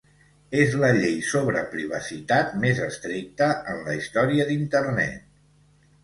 És 0.59 0.71
la 0.83 0.87
llei 0.99 1.17
sobre 1.25 1.59
privacitat 1.73 2.55
més 2.63 2.81
estricta 2.85 3.49
en 3.75 3.83
la 3.89 3.99
història 3.99 4.47
d'Internet. 4.49 5.21